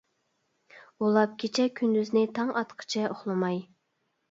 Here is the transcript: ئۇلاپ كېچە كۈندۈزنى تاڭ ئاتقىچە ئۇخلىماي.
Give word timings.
ئۇلاپ 1.07 1.35
كېچە 1.43 1.67
كۈندۈزنى 1.81 2.25
تاڭ 2.41 2.51
ئاتقىچە 2.57 3.07
ئۇخلىماي. 3.13 3.65